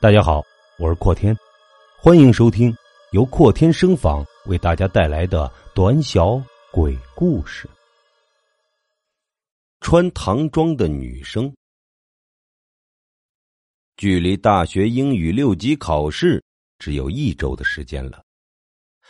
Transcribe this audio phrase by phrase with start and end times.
[0.00, 0.40] 大家好，
[0.78, 1.36] 我是阔天，
[2.00, 2.72] 欢迎收听
[3.10, 6.40] 由阔天声访为大家带来的短小
[6.70, 7.68] 鬼故事。
[9.80, 11.52] 穿唐装的女生，
[13.96, 16.40] 距离大学英语六级考试
[16.78, 18.22] 只有一周的时间了。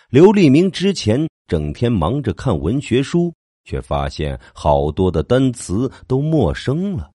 [0.09, 3.30] 刘立明之前整天忙着看文学书，
[3.64, 7.11] 却发现好多的单词都陌生了。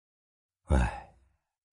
[0.69, 0.98] 唉。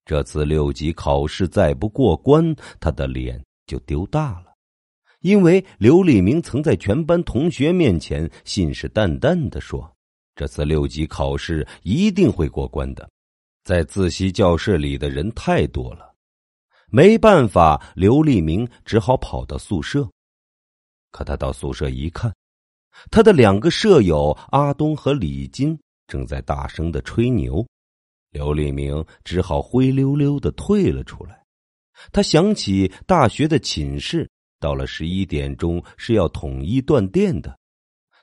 [0.06, 4.54] 这次六级考试再不过关，他的脸就丢大了。
[5.20, 9.92] 因为刘立明曾在全班同学面前信誓旦旦的说
[10.36, 13.10] ：“这次六级考试一定会过关的。”
[13.64, 16.14] 在自习教室里的人太多了，
[16.88, 20.08] 没办法，刘立明只好跑到宿舍。
[21.10, 22.32] 可他到宿舍一看，
[23.10, 27.66] 他的两个舍友阿东和李金正在大声的吹牛。
[28.30, 31.42] 刘立明只好灰溜溜的退了出来。
[32.12, 34.28] 他想起大学的寝室
[34.60, 37.58] 到了十一点钟是要统一断电的，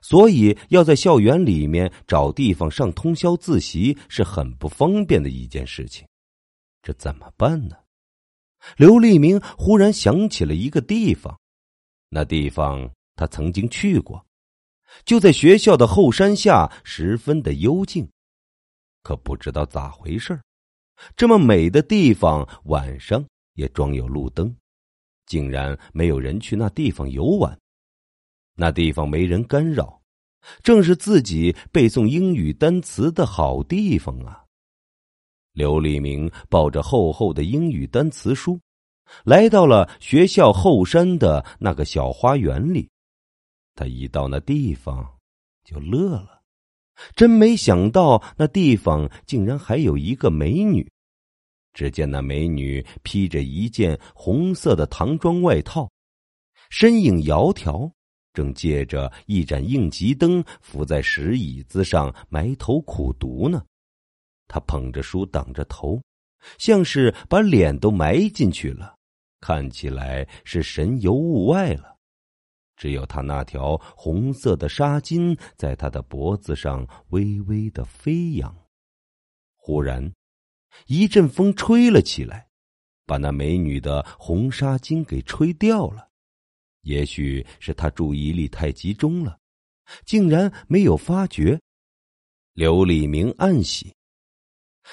[0.01, 6.07] 所以要在校园里面找地方上通宵自习是很不方便的一件事情。
[6.81, 7.75] 这怎么办呢？
[8.77, 11.39] 刘立明忽然想起了一个地方，
[12.09, 14.23] 那地方他曾经去过，
[15.03, 18.07] 就在学校的后山下，十分的幽静。
[19.03, 20.41] 可不知道咋回事
[21.15, 23.23] 这么美的地方，晚上
[23.53, 24.55] 也装有路灯，
[25.25, 27.57] 竟然没有人去那地方游玩。
[28.55, 29.99] 那地方没人干扰，
[30.61, 34.45] 正是自己背诵英语单词的好地方啊！
[35.53, 38.59] 刘立明抱着厚厚的英语单词书，
[39.23, 42.88] 来到了学校后山的那个小花园里。
[43.75, 45.19] 他一到那地方，
[45.63, 46.42] 就乐了。
[47.16, 50.89] 真没想到，那地方竟然还有一个美女。
[51.73, 55.89] 只见那美女披着一件红色的唐装外套，
[56.69, 57.91] 身影窈窕，
[58.31, 63.63] 正借着一盏应急灯伏在石椅子上埋头苦读呢。
[64.47, 66.00] 她捧着书挡着头，
[66.59, 68.96] 像是把脸都埋进去了，
[69.41, 71.92] 看起来是神游物外了。
[72.75, 78.56] 只有他那条红色的纱巾在他的脖子上微微的飞扬。
[79.56, 80.13] 忽然，
[80.88, 82.47] 一阵风吹了起来，
[83.06, 86.09] 把那美女的红纱巾给吹掉了。
[86.81, 89.40] 也许是他注意力太集中了，
[90.05, 91.59] 竟然没有发觉。
[92.53, 93.95] 刘立明暗喜，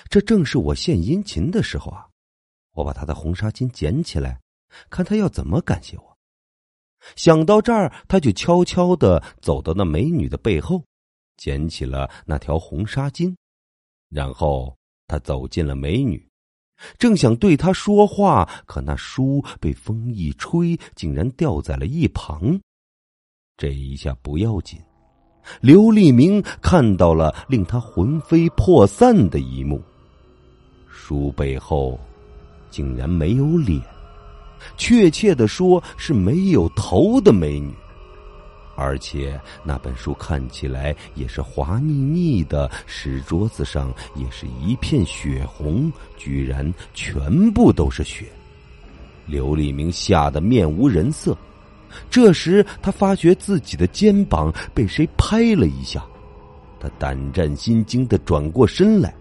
[0.08, 2.08] 这正是我献殷勤的时候啊！
[2.72, 4.40] 我把他的红纱巾捡起来，
[4.88, 6.09] 看他要怎么感谢我。
[7.16, 10.82] 想到这儿，他就悄悄的走到那美女的背后，
[11.36, 13.34] 捡起了那条红纱巾，
[14.10, 16.24] 然后他走进了美女，
[16.98, 22.60] 正想对她说话，可那书被风一吹，竟然掉在了一旁。
[23.56, 24.78] 这一下不要紧，
[25.60, 29.82] 刘立明看到了令他魂飞魄散的一幕：
[30.90, 31.98] 书背后
[32.70, 33.82] 竟然没有脸。
[34.76, 37.72] 确切的说，是没有头的美女，
[38.76, 48.26] 而且那本书看起来也是滑腻腻的，石桌子上也是一片血红，居然全部都是血。
[49.26, 51.36] 刘立明吓得面无人色，
[52.10, 56.04] 这时他发觉自己的肩膀被谁拍了一下，
[56.80, 59.14] 他胆战心惊的转过身来。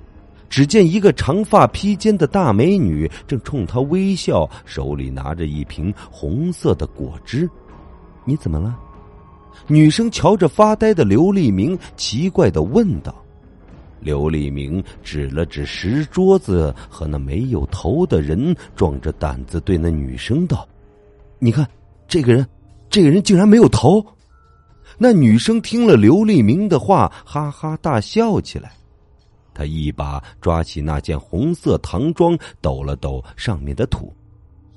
[0.50, 7.50] 只见一个长发披肩的大美女正冲他微笑，手里拿着一瓶红色的果汁。
[8.26, 8.78] 你怎么了？
[9.68, 13.14] 女生瞧着发呆的刘立明，奇怪的问道。
[14.00, 20.68] 刘立明指了指石桌子和那没有头的人，壮着胆子对那女生道
[21.38, 21.68] ：“你看，
[22.08, 22.48] 这个人，
[22.90, 24.04] 这个人竟然没有头。”
[24.98, 28.72] 那女生听了刘立明的话，哈哈大笑起来。
[29.59, 34.16] 他一把抓起那件红色唐装，抖了抖上面的土，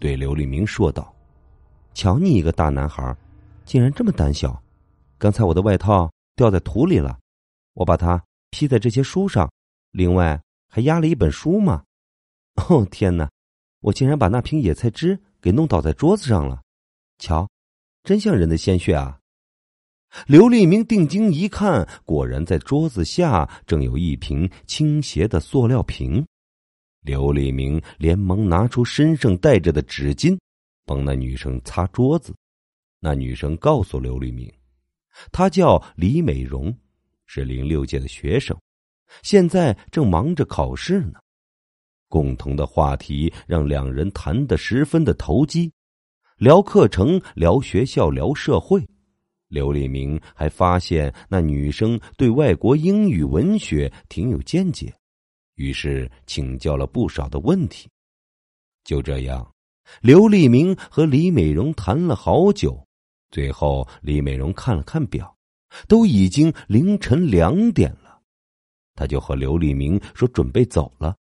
[0.00, 1.14] 对刘立明说道
[1.94, 3.16] ：“瞧你一个大男孩，
[3.64, 4.60] 竟然这么胆小！
[5.18, 7.16] 刚才我的外套掉在土里了，
[7.74, 8.20] 我把它
[8.50, 9.48] 披在这些书上，
[9.92, 11.84] 另外还压了一本书嘛。
[12.68, 13.30] 哦天哪，
[13.82, 16.60] 我竟然把那瓶野菜汁给弄倒在桌子上了！
[17.20, 17.48] 瞧，
[18.02, 19.16] 真像人的鲜血啊！”
[20.26, 26.24] 刘立明定睛一看，果然在桌子下正有一瓶倾斜的塑料瓶。
[27.00, 30.38] 刘立明连忙拿出身上带着的纸巾，
[30.84, 32.34] 帮那女生擦桌子。
[33.00, 34.52] 那女生告诉刘立明，
[35.32, 36.72] 她叫李美荣，
[37.26, 38.56] 是零六届的学生，
[39.22, 41.18] 现在正忙着考试呢。
[42.08, 45.72] 共同的话题让两人谈得十分的投机，
[46.36, 48.86] 聊课程，聊学校，聊社会。
[49.52, 54.90] 刘立明还发现那女生对外国英语文学挺有见解，
[55.56, 57.86] 于是请教了不少的问题。
[58.82, 59.46] 就这样，
[60.00, 62.82] 刘立明和李美容谈了好久。
[63.30, 65.36] 最后，李美容看了看表，
[65.86, 68.18] 都已经凌晨两点了，
[68.94, 71.14] 他就和刘立明说准备走了。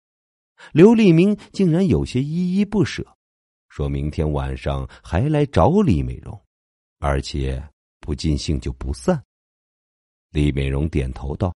[0.72, 3.02] 刘立明竟然有些依依不舍，
[3.70, 6.38] 说明天晚上还来找李美容，
[6.98, 7.62] 而且
[8.08, 9.22] 不尽兴就不散。
[10.30, 11.54] 李美荣点头道：“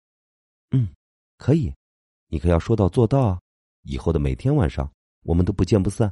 [0.73, 0.89] 嗯，
[1.37, 1.71] 可以，
[2.29, 3.39] 你可要说到做到啊！
[3.83, 4.91] 以后的每天晚上，
[5.25, 6.11] 我们都不见不散。”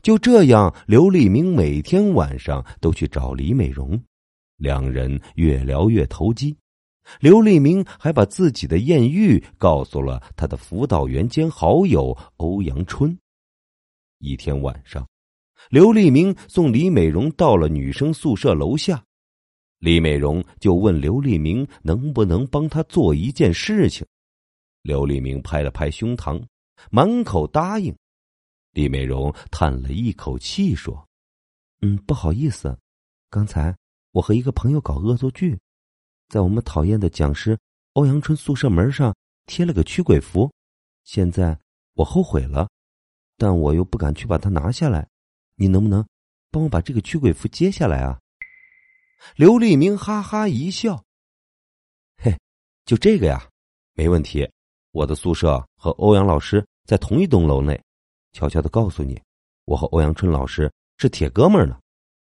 [0.00, 4.02] 就这样，刘立明每天晚上都去找李美荣，
[4.56, 6.56] 两人越聊越投机。
[7.20, 13.14] 刘立明还把自己的艳遇告诉了他的辅导员兼好友欧阳春。
[14.16, 15.06] 一天晚上，
[15.68, 19.04] 刘立明送李美荣到了女生宿舍楼下，
[19.86, 24.04] 李美荣就问刘立明能不能帮他做一件事情。
[24.82, 26.44] 刘立明拍了拍胸膛，
[26.90, 27.96] 满口答应。
[28.72, 31.08] 李美荣叹了一口气说
[31.82, 32.76] ：“嗯，不好意思，
[33.30, 33.72] 刚才
[34.10, 35.56] 我和一个朋友搞恶作剧。”
[36.28, 37.56] 在我们讨厌的讲师
[37.92, 39.14] 欧阳春宿舍门上
[39.46, 40.52] 贴了个驱鬼符，
[41.04, 41.56] 现在
[41.94, 42.68] 我后悔了，
[43.36, 45.06] 但我又不敢去把它拿下来。
[45.54, 46.04] 你能不能
[46.50, 48.18] 帮我把这个驱鬼符揭下来啊？
[49.34, 51.04] 刘立明哈哈一笑
[52.16, 52.38] ：“嘿，
[52.84, 53.48] 就这个呀，
[53.94, 54.48] 没问题。
[54.92, 57.80] 我的宿舍和欧阳老师在同一栋楼内。
[58.32, 59.20] 悄悄的告诉你，
[59.64, 61.78] 我和欧阳春老师是铁哥们呢。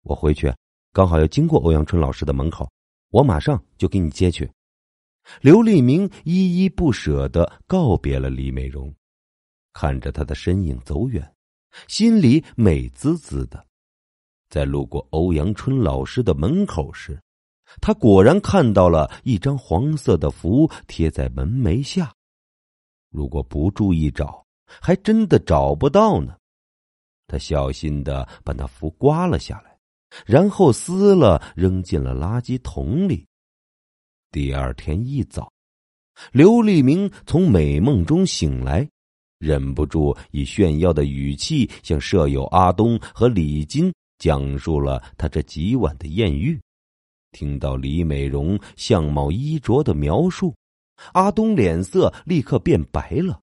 [0.02, 0.52] 我回去
[0.92, 2.68] 刚好要经过欧阳春老师的门口。”
[3.12, 4.50] 我马上就给你接去。
[5.42, 8.90] 刘立明依依不舍的告别了李美荣，
[9.74, 11.34] 看着他的身影走远，
[11.88, 13.66] 心里美滋滋的。
[14.52, 17.18] 在路过欧阳春老师的门口时，
[17.80, 22.12] 他果然看到了一张黄色的符贴在门楣下。
[23.10, 26.36] 如果不注意找，还真的找不到呢。
[27.26, 29.72] 他小心的把那符刮了下来。
[30.26, 33.26] 然后撕了，扔进了垃圾桶里。
[34.30, 35.50] 第二天一早，
[36.30, 38.86] 刘立明从美梦中醒来，
[39.38, 43.90] 忍不住以炫耀的语气向舍友阿东和李金
[44.22, 46.56] 讲述了他这几晚的艳遇。
[47.32, 50.54] 听到李美荣相貌衣着的描述，
[51.12, 53.40] 阿东脸色立刻变白了。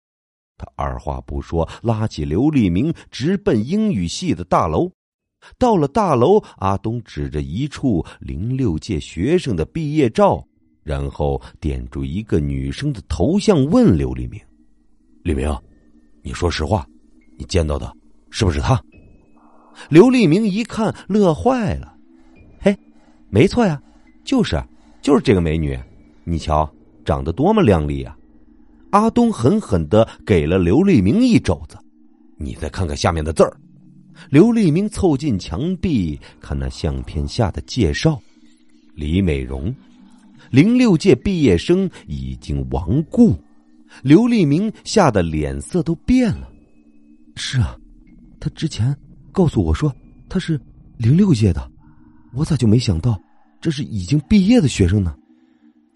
[0.57, 4.89] 他二话不说，拉起刘立明直奔英语系的大楼。
[5.57, 10.41] 到了大楼，阿东指着一处零六届学生的毕业照，
[10.81, 14.39] 然后点住一个女生的头像，问刘立明
[15.23, 15.53] ：“立明，
[16.21, 16.87] 你说实话，
[17.37, 17.93] 你见到的
[18.29, 18.81] 是不是她？”
[19.87, 21.95] 刘立明一看，乐坏了
[22.59, 22.75] ：“嘿，
[23.29, 23.81] 没错呀，
[24.23, 24.61] 就是，
[25.01, 25.79] 就是这个美女。
[26.23, 26.69] 你瞧，
[27.05, 28.15] 长得多么靓丽啊！”
[28.91, 31.77] 阿东狠狠的给了刘立明一肘子
[32.37, 33.55] ：“你再看看下面的字儿。”
[34.29, 38.21] 刘立明凑近墙壁看那相片下的介绍：
[38.93, 39.73] 李美荣，
[40.49, 43.39] 零六届毕业生，已经亡故。
[44.03, 46.49] 刘立明吓得脸色都变了。
[47.35, 47.77] 是啊，
[48.39, 48.93] 他之前
[49.31, 49.93] 告诉我说
[50.27, 50.59] 他是
[50.97, 51.71] 零六届的，
[52.33, 53.19] 我咋就没想到
[53.61, 55.15] 这是已经毕业的学生呢？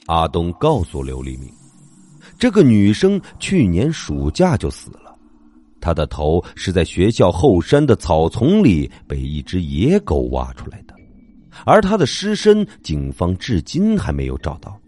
[0.08, 1.50] 阿东告诉刘立明，
[2.38, 5.17] 这个女生去年暑假就死了。
[5.79, 10.93] 他的头是在学校后山的草丛里被一只野狗挖出来的，
[11.65, 14.79] 而他的尸身警方至今还没有找到。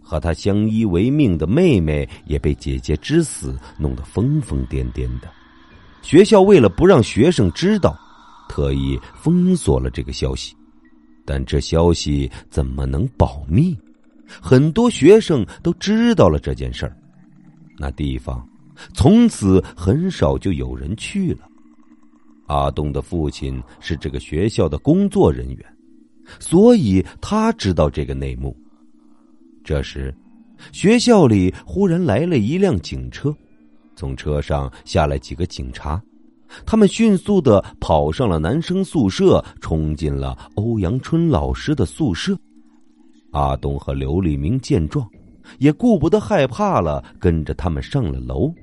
[0.00, 5.28] 和他相依为命的妹妹也被姐姐之死弄得疯疯癫癫的。
[6.08, 7.94] 学校为了不让学生知道，
[8.48, 10.56] 特意封锁了这个消息。
[11.26, 13.76] 但这消息怎么能保密？
[14.40, 16.96] 很多学生都知道了这件事儿。
[17.76, 18.42] 那地方。
[18.94, 21.40] 从此很少就有人去了。
[22.46, 25.76] 阿东的父亲是这个学校的工作人员，
[26.38, 28.56] 所以他知道这个内幕。
[29.62, 30.14] 这时，
[30.72, 33.36] 学校里忽然来了一辆警车，
[33.98, 36.00] 从车上下来几个警察，
[36.64, 42.38] 他们迅速的跑上了男生宿舍，冲进了欧阳春老师的宿舍。
[43.32, 45.04] 阿东和刘立明见状，
[45.58, 48.54] 也顾不得害怕了，跟着他们上了楼。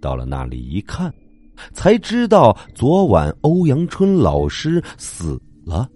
[0.00, 1.14] 到了那里一看，
[1.72, 5.88] 才知道昨晚欧阳春老师死了，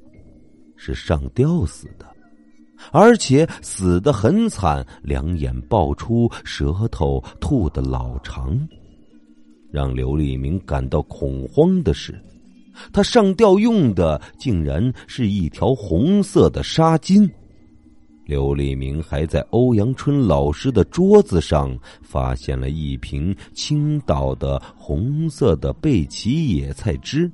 [0.77, 2.07] 是上吊死的，
[2.93, 8.59] 而且死的很惨，两眼爆出，舌头吐的老长。
[9.71, 12.21] 让刘立明感到恐慌的是，
[12.93, 17.31] 他上吊用的竟然是一条红色的纱巾。
[18.25, 27.31] 刘立明还在欧阳春老师的桌子上发现了一瓶青岛的红色的贝奇野菜汁，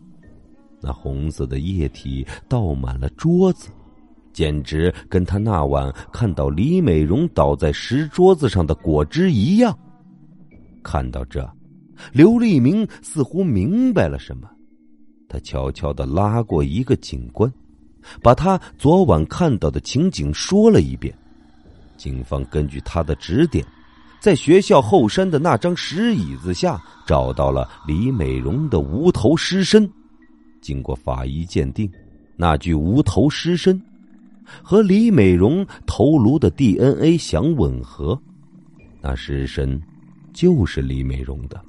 [0.81, 3.69] 那红色的液体倒满了桌子，
[4.37, 9.75] 简直跟他那晚看到李美荣倒在石桌子上的果汁一样。
[10.83, 11.51] 看到这。
[12.13, 14.47] 刘立明似乎明白了什么，
[15.27, 17.51] 他悄悄的拉过一个警官，
[18.23, 21.17] 把他昨晚看到的情景说了一遍。
[21.97, 23.65] 警方根据他的指点，
[24.21, 29.91] 在学校后山的那张石椅子下找到了李美荣的无头尸身。
[30.61, 31.91] 经过法医鉴定，
[32.37, 33.83] 那具无头尸身
[34.63, 38.21] 和李美荣头颅的 DNA 相吻合，
[39.01, 39.81] 那尸身
[40.33, 41.61] 就是李美荣的。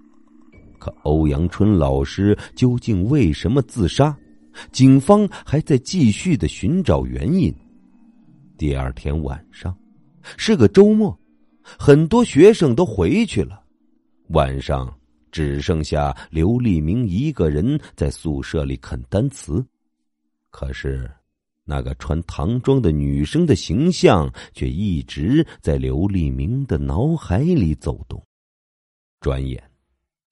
[0.80, 4.16] 可欧阳春老师究竟为什么自杀？
[4.72, 7.54] 警方还在继续的寻找原因。
[8.58, 9.76] 第二天晚上
[10.36, 11.16] 是个周末，
[11.62, 13.62] 很多学生都回去了，
[14.30, 14.92] 晚上
[15.32, 19.64] 只剩下刘立明一个人在宿舍里啃单词。
[20.50, 21.08] 可是，
[21.68, 28.20] 那个穿唐装的女生的形象却一直在刘立明的脑海里走动。
[29.20, 29.62] 转眼。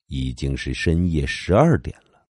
[0.07, 2.27] 已经是深夜十二点了，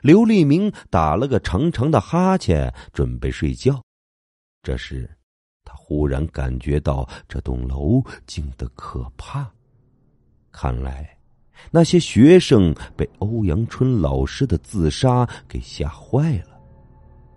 [0.00, 3.84] 刘立明打了个长长的哈欠，准备睡觉。
[4.62, 5.06] 这时，
[5.62, 9.46] 他忽然感觉到这栋楼静得可怕。
[10.50, 11.14] 看来，
[11.70, 16.51] 那些学生被欧阳春老师的自杀给吓坏了。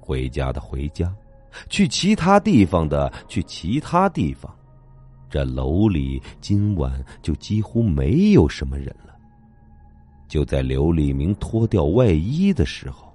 [0.05, 1.11] 回家的回家，
[1.67, 4.53] 去其他地方的去其他地方。
[5.29, 9.15] 这楼里今晚就几乎没有什么人了。
[10.27, 13.11] 就在刘立明脱掉外衣的时候，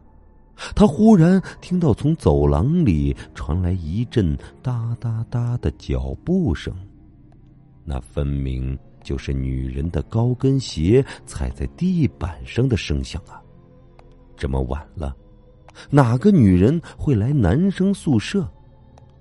[0.75, 6.75] 他忽然听到从走廊里传来一阵哒哒哒的脚步声，
[7.85, 13.41] 那分明就是女人的高跟鞋踩在地板上的声响啊！
[14.37, 15.17] 这么晚了，
[15.91, 18.49] 哪个女人会来男生宿舍？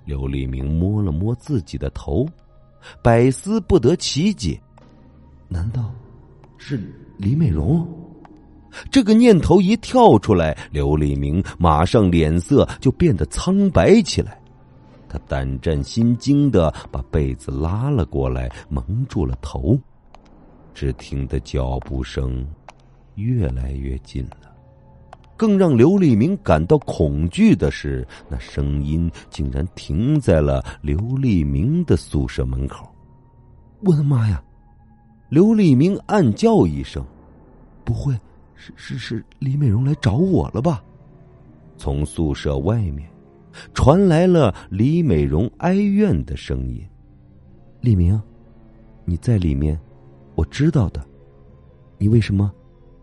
[0.05, 2.27] 刘立明摸了摸自己的头，
[3.01, 4.59] 百思不得其解，
[5.47, 5.91] 难道
[6.57, 6.93] 是？
[7.17, 7.87] 李美荣，
[8.89, 14.39] 这个念头一跳出来，刘立明马上脸色就变得苍白起来。
[15.07, 19.77] 他胆战心惊的把被子拉了过来，蒙住了头。
[20.73, 22.47] 只听得脚步声
[23.15, 24.37] 越来越近了。
[25.39, 32.85] 更让刘立明感到恐惧的是，那声音竟然停在了刘立明的宿舍门口。
[33.79, 34.43] 我的妈呀！
[35.29, 37.01] 刘立明暗叫一声
[37.85, 38.13] ：“不会
[38.53, 40.83] 是是是李美荣来找我了吧？”
[41.77, 43.09] 从宿舍外面
[43.73, 46.85] 传来了李美荣哀怨的声音
[47.79, 48.21] ：“李明，
[49.05, 49.79] 你在里面，
[50.35, 51.01] 我知道的。
[51.97, 52.51] 你为什么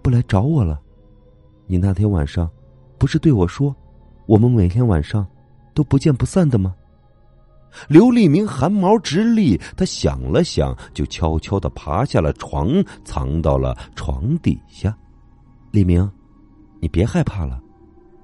[0.02, 0.83] 不来找我了？
[1.66, 2.50] 你那天晚上
[2.99, 3.75] 不是对我说，
[4.26, 5.26] 我们每天晚上
[5.75, 6.75] 都不见不散的吗？”
[7.88, 14.96] 刘立明汗毛直立，他想了想，就悄悄的爬下了床，藏到了床底下。
[15.73, 16.11] 李明，
[16.80, 17.61] 你别害怕了，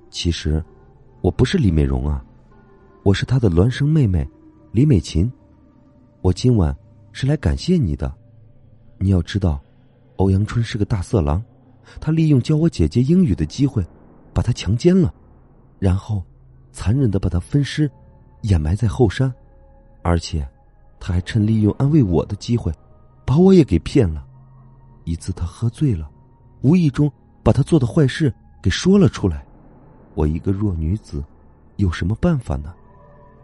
[0.09, 0.65] 其实
[1.21, 2.25] 我不是李美荣啊，
[3.03, 4.27] 我是她的孪生妹妹
[4.71, 5.31] 李美琴。
[6.23, 6.75] 我今晚
[7.11, 8.11] 是来感谢你的。
[8.97, 9.61] 你要知道，
[10.17, 11.45] 欧阳春是个大色狼，
[12.01, 13.85] 他利用教我姐姐英语的机会，
[14.33, 15.13] 把她强奸了，
[15.79, 16.23] 然后
[16.73, 17.91] 残忍的把她分尸，
[18.43, 19.33] 掩埋在后山。
[20.03, 20.47] 而且，
[20.99, 22.73] 他还趁利用安慰我的机会，
[23.25, 24.27] 把我也给骗了。
[25.05, 26.11] 一次他喝醉了，
[26.63, 27.11] 无意中
[27.43, 29.45] 把他做的坏事给说了出来。
[30.15, 31.25] 我一个弱女子，
[31.77, 32.75] 有什么办法呢？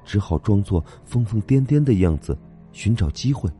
[0.05, 2.37] 只好装作疯疯癫癫的样子，
[2.73, 3.51] 寻找机会。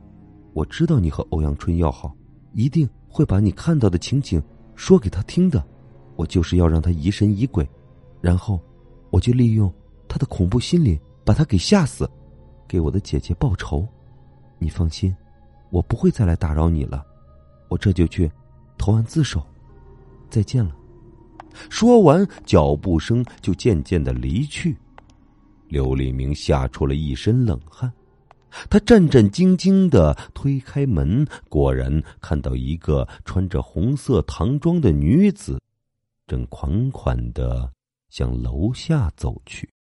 [0.53, 2.15] 我知道你和欧阳春要好，
[2.53, 4.41] 一定会把你看到的情景
[4.79, 5.61] 说给他听的。
[6.15, 7.67] 我就是要让他疑神疑鬼，
[8.21, 8.59] 然后
[9.09, 9.71] 我就利用
[10.07, 12.09] 他的恐怖心理，把他给吓死。
[12.65, 13.85] 给我的姐姐报仇，
[14.57, 15.13] 你放心，
[15.69, 17.05] 我不会再来打扰你了。
[17.67, 18.31] 我这就去
[18.77, 19.45] 投案自首。
[20.29, 20.73] 再见了。
[21.69, 24.77] 说完，脚步声就渐渐的离去。
[25.67, 27.91] 刘立明吓出了一身冷汗，
[28.69, 35.59] 他战战兢兢的推开门，果然看到一个穿着红色唐装的女子，
[36.27, 37.71] 正款款的
[38.09, 39.69] 向楼下走去。